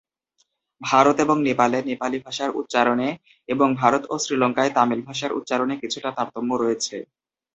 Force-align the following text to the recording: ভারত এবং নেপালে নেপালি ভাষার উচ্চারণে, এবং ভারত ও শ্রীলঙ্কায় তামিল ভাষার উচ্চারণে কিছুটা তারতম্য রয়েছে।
ভারত 0.81 1.15
এবং 1.25 1.37
নেপালে 1.47 1.77
নেপালি 1.89 2.17
ভাষার 2.25 2.51
উচ্চারণে, 2.59 3.07
এবং 3.49 3.67
ভারত 3.81 4.03
ও 4.09 4.15
শ্রীলঙ্কায় 4.23 4.71
তামিল 4.77 5.01
ভাষার 5.07 5.35
উচ্চারণে 5.39 5.75
কিছুটা 5.83 6.09
তারতম্য 6.17 6.51
রয়েছে। 6.57 6.97